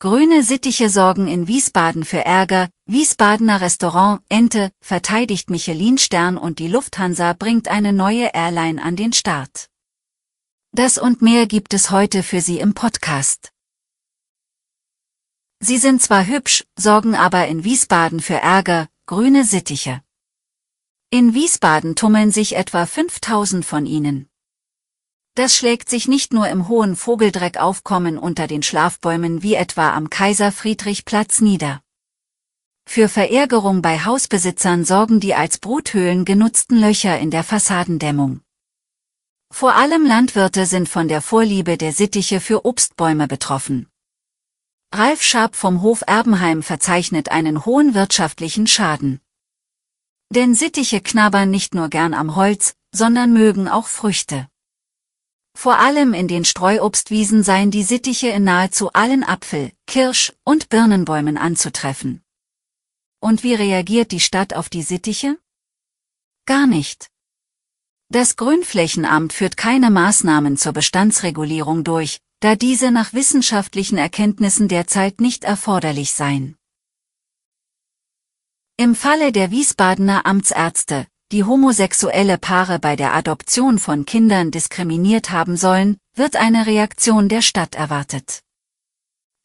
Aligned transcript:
Grüne 0.00 0.44
Sittiche 0.44 0.90
sorgen 0.90 1.26
in 1.26 1.48
Wiesbaden 1.48 2.04
für 2.04 2.24
Ärger, 2.24 2.68
Wiesbadener 2.86 3.60
Restaurant 3.60 4.22
Ente 4.28 4.70
verteidigt 4.80 5.50
Michelin-Stern 5.50 6.38
und 6.38 6.60
die 6.60 6.68
Lufthansa 6.68 7.32
bringt 7.32 7.66
eine 7.66 7.92
neue 7.92 8.30
Airline 8.32 8.80
an 8.80 8.94
den 8.94 9.12
Start. 9.12 9.68
Das 10.70 10.98
und 10.98 11.20
mehr 11.20 11.48
gibt 11.48 11.74
es 11.74 11.90
heute 11.90 12.22
für 12.22 12.40
Sie 12.40 12.60
im 12.60 12.74
Podcast. 12.74 13.50
Sie 15.58 15.78
sind 15.78 16.00
zwar 16.00 16.28
hübsch, 16.28 16.64
sorgen 16.78 17.16
aber 17.16 17.48
in 17.48 17.64
Wiesbaden 17.64 18.20
für 18.20 18.36
Ärger, 18.36 18.86
grüne 19.06 19.42
Sittiche. 19.42 20.00
In 21.10 21.34
Wiesbaden 21.34 21.96
tummeln 21.96 22.30
sich 22.30 22.54
etwa 22.54 22.86
5000 22.86 23.64
von 23.64 23.84
ihnen. 23.84 24.28
Das 25.38 25.54
schlägt 25.54 25.88
sich 25.88 26.08
nicht 26.08 26.32
nur 26.32 26.48
im 26.48 26.66
hohen 26.66 26.96
Vogeldreckaufkommen 26.96 28.18
unter 28.18 28.48
den 28.48 28.64
Schlafbäumen 28.64 29.40
wie 29.40 29.54
etwa 29.54 29.94
am 29.94 30.10
Kaiser-Friedrich-Platz 30.10 31.42
nieder. 31.42 31.80
Für 32.84 33.08
Verärgerung 33.08 33.80
bei 33.80 34.00
Hausbesitzern 34.00 34.84
sorgen 34.84 35.20
die 35.20 35.36
als 35.36 35.58
Bruthöhlen 35.58 36.24
genutzten 36.24 36.80
Löcher 36.80 37.20
in 37.20 37.30
der 37.30 37.44
Fassadendämmung. 37.44 38.40
Vor 39.52 39.76
allem 39.76 40.04
Landwirte 40.04 40.66
sind 40.66 40.88
von 40.88 41.06
der 41.06 41.22
Vorliebe 41.22 41.78
der 41.78 41.92
Sittiche 41.92 42.40
für 42.40 42.64
Obstbäume 42.64 43.28
betroffen. 43.28 43.88
Ralf 44.92 45.22
Schaab 45.22 45.54
vom 45.54 45.82
Hof 45.82 46.02
Erbenheim 46.04 46.64
verzeichnet 46.64 47.28
einen 47.28 47.64
hohen 47.64 47.94
wirtschaftlichen 47.94 48.66
Schaden. 48.66 49.20
Denn 50.34 50.56
Sittiche 50.56 51.00
knabbern 51.00 51.48
nicht 51.48 51.76
nur 51.76 51.90
gern 51.90 52.12
am 52.12 52.34
Holz, 52.34 52.74
sondern 52.92 53.32
mögen 53.32 53.68
auch 53.68 53.86
Früchte. 53.86 54.48
Vor 55.60 55.80
allem 55.80 56.14
in 56.14 56.28
den 56.28 56.44
Streuobstwiesen 56.44 57.42
seien 57.42 57.72
die 57.72 57.82
Sittiche 57.82 58.28
in 58.28 58.44
nahezu 58.44 58.92
allen 58.92 59.24
Apfel-, 59.24 59.72
Kirsch- 59.88 60.32
und 60.44 60.68
Birnenbäumen 60.68 61.36
anzutreffen. 61.36 62.22
Und 63.18 63.42
wie 63.42 63.54
reagiert 63.54 64.12
die 64.12 64.20
Stadt 64.20 64.54
auf 64.54 64.68
die 64.68 64.82
Sittiche? 64.82 65.36
Gar 66.46 66.68
nicht. 66.68 67.10
Das 68.08 68.36
Grünflächenamt 68.36 69.32
führt 69.32 69.56
keine 69.56 69.90
Maßnahmen 69.90 70.56
zur 70.56 70.74
Bestandsregulierung 70.74 71.82
durch, 71.82 72.20
da 72.38 72.54
diese 72.54 72.92
nach 72.92 73.12
wissenschaftlichen 73.12 73.98
Erkenntnissen 73.98 74.68
derzeit 74.68 75.20
nicht 75.20 75.42
erforderlich 75.42 76.12
seien. 76.12 76.56
Im 78.76 78.94
Falle 78.94 79.32
der 79.32 79.50
Wiesbadener 79.50 80.24
Amtsärzte, 80.24 81.08
die 81.30 81.44
homosexuelle 81.44 82.38
Paare 82.38 82.78
bei 82.78 82.96
der 82.96 83.14
Adoption 83.14 83.78
von 83.78 84.06
Kindern 84.06 84.50
diskriminiert 84.50 85.30
haben 85.30 85.56
sollen, 85.58 85.98
wird 86.14 86.36
eine 86.36 86.66
Reaktion 86.66 87.28
der 87.28 87.42
Stadt 87.42 87.74
erwartet. 87.74 88.40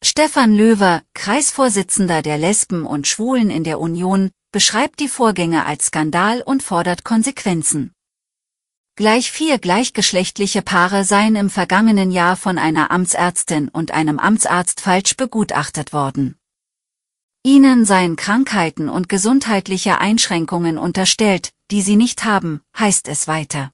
Stefan 0.02 0.54
Löwer, 0.54 1.02
Kreisvorsitzender 1.14 2.22
der 2.22 2.38
Lesben 2.38 2.86
und 2.86 3.06
Schwulen 3.06 3.50
in 3.50 3.64
der 3.64 3.80
Union, 3.80 4.30
beschreibt 4.50 5.00
die 5.00 5.08
Vorgänge 5.08 5.66
als 5.66 5.86
Skandal 5.86 6.40
und 6.40 6.62
fordert 6.62 7.04
Konsequenzen. 7.04 7.92
Gleich 8.96 9.32
vier 9.32 9.58
gleichgeschlechtliche 9.58 10.62
Paare 10.62 11.04
seien 11.04 11.36
im 11.36 11.50
vergangenen 11.50 12.10
Jahr 12.10 12.36
von 12.36 12.58
einer 12.58 12.90
Amtsärztin 12.90 13.68
und 13.68 13.90
einem 13.90 14.18
Amtsarzt 14.18 14.80
falsch 14.80 15.16
begutachtet 15.16 15.92
worden. 15.92 16.36
Ihnen 17.42 17.84
seien 17.84 18.16
Krankheiten 18.16 18.88
und 18.88 19.08
gesundheitliche 19.08 19.98
Einschränkungen 19.98 20.78
unterstellt, 20.78 21.53
die 21.70 21.82
sie 21.82 21.96
nicht 21.96 22.24
haben, 22.24 22.60
heißt 22.78 23.08
es 23.08 23.28
weiter. 23.28 23.72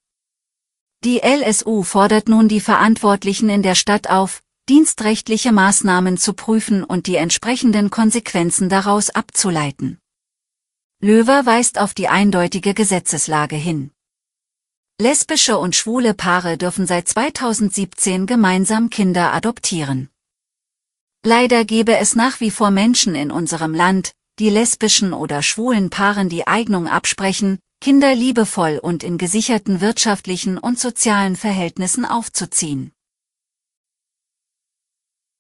Die 1.03 1.21
LSU 1.23 1.83
fordert 1.83 2.29
nun 2.29 2.49
die 2.49 2.61
Verantwortlichen 2.61 3.49
in 3.49 3.63
der 3.63 3.75
Stadt 3.75 4.09
auf, 4.09 4.43
dienstrechtliche 4.69 5.51
Maßnahmen 5.51 6.19
zu 6.19 6.35
prüfen 6.35 6.85
und 6.85 7.07
die 7.07 7.17
entsprechenden 7.17 7.91
Konsequenzen 7.91 8.69
daraus 8.69 9.11
abzuleiten. 9.11 9.99
Löwer 11.03 11.47
weist 11.47 11.79
auf 11.79 11.95
die 11.95 12.09
eindeutige 12.09 12.75
Gesetzeslage 12.75 13.57
hin. 13.57 13.91
Lesbische 15.01 15.57
und 15.57 15.75
schwule 15.75 16.13
Paare 16.13 16.59
dürfen 16.59 16.87
seit 16.87 17.09
2017 17.09 18.27
gemeinsam 18.27 18.91
Kinder 18.91 19.33
adoptieren. 19.33 20.11
Leider 21.25 21.65
gebe 21.65 21.97
es 21.97 22.15
nach 22.15 22.41
wie 22.41 22.51
vor 22.51 22.71
Menschen 22.71 23.15
in 23.15 23.31
unserem 23.31 23.75
Land, 23.75 24.13
die 24.39 24.51
lesbischen 24.51 25.15
oder 25.15 25.43
schwulen 25.43 25.89
Paaren 25.89 26.29
die 26.29 26.47
Eignung 26.47 26.87
absprechen, 26.87 27.59
Kinder 27.81 28.15
liebevoll 28.15 28.79
und 28.79 29.03
in 29.03 29.17
gesicherten 29.17 29.81
wirtschaftlichen 29.81 30.59
und 30.59 30.79
sozialen 30.79 31.35
Verhältnissen 31.35 32.05
aufzuziehen. 32.05 32.93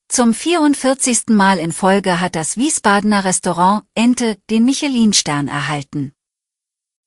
Zum 0.08 0.32
44. 0.32 1.28
Mal 1.28 1.58
in 1.58 1.70
Folge 1.70 2.18
hat 2.18 2.34
das 2.34 2.56
Wiesbadener 2.56 3.24
Restaurant 3.24 3.84
Ente 3.94 4.38
den 4.48 4.64
Michelin-Stern 4.64 5.48
erhalten. 5.48 6.14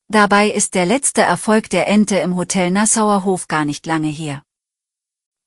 Dabei 0.07 0.51
ist 0.51 0.75
der 0.75 0.85
letzte 0.85 1.21
Erfolg 1.21 1.69
der 1.71 1.87
Ente 1.87 2.17
im 2.17 2.35
Hotel 2.35 2.69
Nassauer 2.69 3.25
Hof 3.25 3.47
gar 3.47 3.65
nicht 3.65 3.87
lange 3.87 4.09
her. 4.09 4.43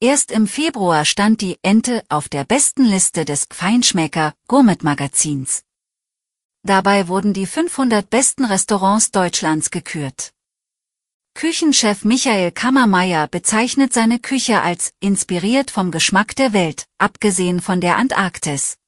Erst 0.00 0.32
im 0.32 0.48
Februar 0.48 1.04
stand 1.04 1.40
die 1.40 1.58
Ente 1.62 2.02
auf 2.08 2.28
der 2.28 2.44
besten 2.44 2.84
Liste 2.84 3.24
des 3.24 3.46
Feinschmecker 3.50 4.34
Gourmet 4.48 4.82
Magazins. 4.82 5.62
Dabei 6.66 7.06
wurden 7.06 7.32
die 7.32 7.46
500 7.46 8.10
besten 8.10 8.44
Restaurants 8.44 9.12
Deutschlands 9.12 9.70
gekürt. 9.70 10.32
Küchenchef 11.34 12.04
Michael 12.04 12.50
Kammermeier 12.50 13.28
bezeichnet 13.28 13.92
seine 13.92 14.18
Küche 14.18 14.62
als 14.62 14.92
inspiriert 14.98 15.70
vom 15.70 15.92
Geschmack 15.92 16.34
der 16.34 16.52
Welt, 16.52 16.86
abgesehen 16.98 17.60
von 17.60 17.80
der 17.80 17.96
Antarktis. 17.96 18.78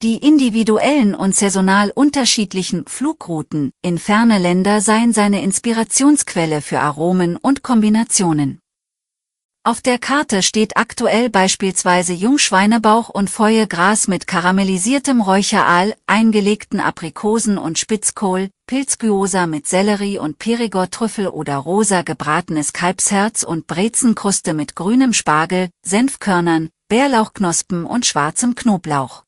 Die 0.00 0.16
individuellen 0.16 1.14
und 1.14 1.36
saisonal 1.36 1.90
unterschiedlichen 1.90 2.86
Flugrouten 2.86 3.72
in 3.82 3.98
ferne 3.98 4.38
Länder 4.38 4.80
seien 4.80 5.12
seine 5.12 5.42
Inspirationsquelle 5.42 6.62
für 6.62 6.80
Aromen 6.80 7.36
und 7.36 7.62
Kombinationen. 7.62 8.60
Auf 9.68 9.82
der 9.82 9.98
Karte 9.98 10.42
steht 10.42 10.78
aktuell 10.78 11.28
beispielsweise 11.28 12.14
Jungschweinebauch 12.14 13.10
und 13.10 13.28
Feuergras 13.28 14.08
mit 14.08 14.26
karamellisiertem 14.26 15.20
Räucheraal, 15.20 15.94
eingelegten 16.06 16.80
Aprikosen 16.80 17.58
und 17.58 17.78
Spitzkohl, 17.78 18.48
Pilzgyoza 18.66 19.46
mit 19.46 19.66
Sellerie 19.66 20.18
und 20.18 20.38
Perigord-Trüffel 20.38 21.28
oder 21.28 21.56
rosa 21.56 22.00
gebratenes 22.00 22.72
Kalbsherz 22.72 23.42
und 23.42 23.66
Brezenkruste 23.66 24.54
mit 24.54 24.74
grünem 24.74 25.12
Spargel, 25.12 25.68
Senfkörnern, 25.84 26.70
Bärlauchknospen 26.88 27.84
und 27.84 28.06
schwarzem 28.06 28.54
Knoblauch. 28.54 29.24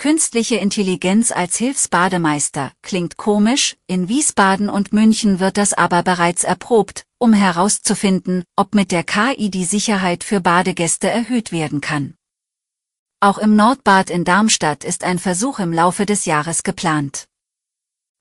Künstliche 0.00 0.54
Intelligenz 0.54 1.32
als 1.32 1.56
Hilfsbademeister 1.56 2.70
klingt 2.82 3.16
komisch, 3.16 3.76
in 3.88 4.08
Wiesbaden 4.08 4.68
und 4.68 4.92
München 4.92 5.40
wird 5.40 5.56
das 5.56 5.72
aber 5.72 6.04
bereits 6.04 6.44
erprobt, 6.44 7.02
um 7.18 7.32
herauszufinden, 7.32 8.44
ob 8.54 8.76
mit 8.76 8.92
der 8.92 9.02
KI 9.02 9.50
die 9.50 9.64
Sicherheit 9.64 10.22
für 10.22 10.40
Badegäste 10.40 11.10
erhöht 11.10 11.50
werden 11.50 11.80
kann. 11.80 12.14
Auch 13.18 13.38
im 13.38 13.56
Nordbad 13.56 14.08
in 14.08 14.24
Darmstadt 14.24 14.84
ist 14.84 15.02
ein 15.02 15.18
Versuch 15.18 15.58
im 15.58 15.72
Laufe 15.72 16.06
des 16.06 16.26
Jahres 16.26 16.62
geplant. 16.62 17.26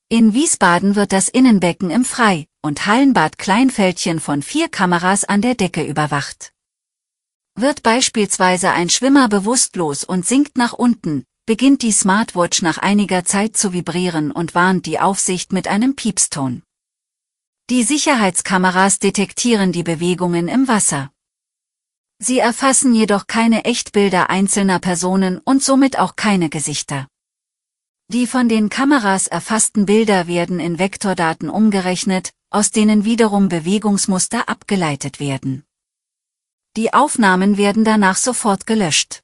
In 0.09 0.33
Wiesbaden 0.33 0.95
wird 0.95 1.12
das 1.12 1.30
Innenbecken 1.30 1.91
im 1.91 2.06
Frei- 2.06 2.47
und 2.63 2.88
Hallenbad 2.88 3.38
Kleinfeldchen 3.38 4.19
von 4.19 4.41
vier 4.41 4.68
Kameras 4.68 5.25
an 5.25 5.44
der 5.44 5.53
Decke 5.53 5.83
überwacht. 5.83 6.53
Wird 7.53 7.83
beispielsweise 7.83 8.71
ein 8.71 8.89
Schwimmer 8.89 9.30
bewusstlos 9.30 10.03
und 10.03 10.25
sinkt 10.25 10.57
nach 10.57 10.73
unten, 10.73 11.23
beginnt 11.47 11.81
die 11.81 11.94
Smartwatch 11.94 12.61
nach 12.61 12.77
einiger 12.77 13.23
Zeit 13.23 13.55
zu 13.55 13.71
vibrieren 13.71 14.31
und 14.31 14.53
warnt 14.53 14.85
die 14.85 14.99
Aufsicht 14.99 15.53
mit 15.53 15.69
einem 15.69 15.95
Piepston. 15.95 16.61
Die 17.69 17.83
Sicherheitskameras 17.83 18.99
detektieren 18.99 19.71
die 19.71 19.83
Bewegungen 19.83 20.49
im 20.49 20.67
Wasser. 20.67 21.09
Sie 22.19 22.39
erfassen 22.39 22.94
jedoch 22.94 23.27
keine 23.27 23.63
Echtbilder 23.63 24.29
einzelner 24.29 24.79
Personen 24.79 25.38
und 25.38 25.63
somit 25.63 25.97
auch 25.97 26.17
keine 26.17 26.49
Gesichter. 26.49 27.07
Die 28.09 28.27
von 28.27 28.49
den 28.49 28.67
Kameras 28.67 29.27
erfassten 29.27 29.85
Bilder 29.85 30.27
werden 30.27 30.59
in 30.59 30.79
Vektordaten 30.79 31.49
umgerechnet, 31.49 32.33
aus 32.49 32.71
denen 32.71 33.05
wiederum 33.05 33.47
Bewegungsmuster 33.47 34.49
abgeleitet 34.49 35.21
werden. 35.21 35.63
Die 36.75 36.94
Aufnahmen 36.94 37.55
werden 37.55 37.85
danach 37.85 38.17
sofort 38.17 38.67
gelöscht. 38.67 39.23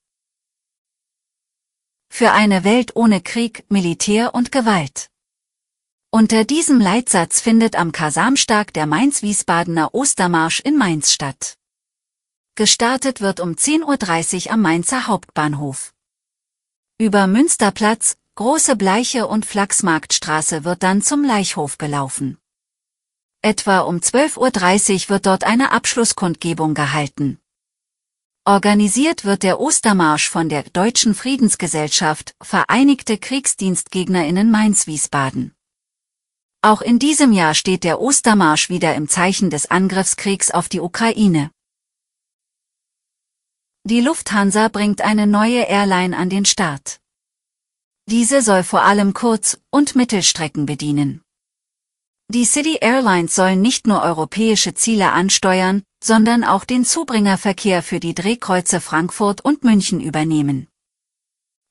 Für 2.14 2.32
eine 2.32 2.64
Welt 2.64 2.96
ohne 2.96 3.22
Krieg, 3.22 3.66
Militär 3.70 4.36
und 4.36 4.52
Gewalt. 4.52 5.10
Unter 6.12 6.46
diesem 6.46 6.80
Leitsatz 6.80 7.42
findet 7.42 7.76
am 7.76 7.92
Kasamstag 7.92 8.72
der 8.72 8.86
Mainz-Wiesbadener 8.86 9.96
Ostermarsch 9.96 10.60
in 10.60 10.78
Mainz 10.78 11.12
statt. 11.12 11.58
Gestartet 12.54 13.20
wird 13.20 13.40
um 13.40 13.54
10.30 13.54 14.46
Uhr 14.46 14.52
am 14.52 14.62
Mainzer 14.62 15.08
Hauptbahnhof. 15.08 15.96
Über 17.00 17.26
Münsterplatz, 17.26 18.16
Große 18.36 18.76
Bleiche 18.76 19.26
und 19.26 19.48
Flachsmarktstraße 19.48 20.64
wird 20.64 20.84
dann 20.84 21.02
zum 21.02 21.24
Leichhof 21.24 21.80
gelaufen. 21.80 22.38
Etwa 23.42 23.80
um 23.80 23.98
12.30 23.98 25.06
Uhr 25.06 25.10
wird 25.10 25.26
dort 25.26 25.44
eine 25.46 25.72
Abschlusskundgebung 25.72 26.76
gehalten. 26.76 27.40
Organisiert 28.46 29.24
wird 29.24 29.42
der 29.44 29.62
Ostermarsch 29.62 30.30
von 30.30 30.50
der 30.50 30.64
Deutschen 30.64 31.16
Friedensgesellschaft 31.16 32.36
Vereinigte 32.44 33.18
Kriegsdienstgegnerinnen 33.18 34.52
Mainz-Wiesbaden. 34.52 35.56
Auch 36.62 36.82
in 36.82 37.00
diesem 37.00 37.32
Jahr 37.32 37.54
steht 37.54 37.86
der 37.86 38.02
Ostermarsch 38.02 38.68
wieder 38.68 38.96
im 38.96 39.08
Zeichen 39.08 39.50
des 39.50 39.72
Angriffskriegs 39.72 40.52
auf 40.52 40.68
die 40.68 40.82
Ukraine. 40.82 41.52
Die 43.86 44.02
Lufthansa 44.02 44.68
bringt 44.68 45.00
eine 45.00 45.26
neue 45.26 45.62
Airline 45.62 46.18
an 46.18 46.30
den 46.30 46.44
Start. 46.44 47.00
Diese 48.10 48.42
soll 48.42 48.64
vor 48.64 48.82
allem 48.82 49.14
Kurz- 49.14 49.58
und 49.70 49.96
Mittelstrecken 49.96 50.66
bedienen. 50.66 51.23
Die 52.34 52.46
City 52.46 52.80
Airlines 52.82 53.36
sollen 53.36 53.62
nicht 53.62 53.86
nur 53.86 54.02
europäische 54.02 54.74
Ziele 54.74 55.12
ansteuern, 55.12 55.84
sondern 56.04 56.44
auch 56.44 56.66
den 56.66 56.84
Zubringerverkehr 56.84 57.84
für 57.84 58.00
die 58.00 58.16
Drehkreuze 58.16 58.82
Frankfurt 58.82 59.42
und 59.42 59.64
München 59.64 60.02
übernehmen. 60.02 60.68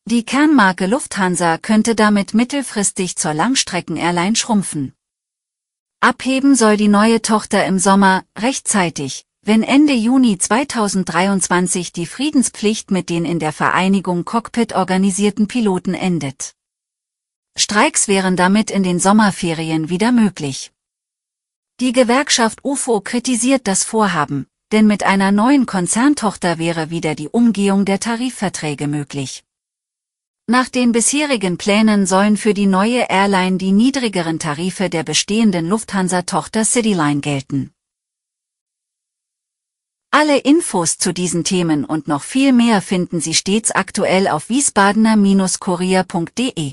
Die 0.05 0.25
Kernmarke 0.25 0.87
Lufthansa 0.87 1.59
könnte 1.59 1.97
damit 1.97 2.33
mittelfristig 2.33 3.17
zur 3.17 3.35
Langstrecken-Airline 3.35 4.37
schrumpfen. 4.37 4.93
Abheben 5.99 6.55
soll 6.55 6.77
die 6.77 6.87
neue 6.87 7.23
Tochter 7.23 7.67
im 7.67 7.81
Sommer, 7.81 8.23
rechtzeitig, 8.39 9.25
wenn 9.45 9.65
Ende 9.65 9.95
Juni 9.95 10.39
2023 10.39 11.93
die 11.93 12.07
Friedenspflicht 12.07 12.93
mit 12.93 13.11
den 13.11 13.25
in 13.25 13.41
der 13.41 13.53
Vereinigung 13.53 14.25
Cockpit 14.25 14.77
organisierten 14.77 15.49
Piloten 15.49 15.95
endet. 15.95 16.55
Streiks 17.57 18.09
wären 18.09 18.37
damit 18.37 18.71
in 18.71 18.83
den 18.83 18.99
Sommerferien 18.99 19.89
wieder 19.89 20.13
möglich. 20.13 20.73
Die 21.81 21.93
Gewerkschaft 21.93 22.65
UFO 22.65 23.01
kritisiert 23.01 23.67
das 23.67 23.85
Vorhaben, 23.85 24.47
denn 24.73 24.87
mit 24.87 25.03
einer 25.03 25.33
neuen 25.33 25.67
Konzerntochter 25.67 26.59
wäre 26.59 26.91
wieder 26.91 27.15
die 27.15 27.29
Umgehung 27.29 27.85
der 27.85 28.01
Tarifverträge 28.01 28.89
möglich. 28.89 29.45
Nach 30.49 30.69
den 30.69 30.91
bisherigen 30.93 31.59
Plänen 31.59 32.07
sollen 32.07 32.37
für 32.37 32.55
die 32.55 32.67
neue 32.67 33.07
Airline 33.09 33.59
die 33.59 33.73
niedrigeren 33.73 34.39
Tarife 34.39 34.89
der 34.91 35.03
bestehenden 35.05 35.69
Lufthansa-Tochter 35.69 36.65
Cityline 36.65 37.21
gelten. 37.21 37.73
Alle 40.11 40.39
Infos 40.39 40.99
zu 40.99 41.15
diesen 41.15 41.45
Themen 41.45 41.85
und 41.85 42.09
noch 42.09 42.23
viel 42.23 42.53
mehr 42.53 42.83
finden 42.83 43.21
Sie 43.21 43.35
stets 43.35 43.71
aktuell 43.71 44.27
auf 44.29 44.49
wiesbadener-kurier.de. 44.49 46.73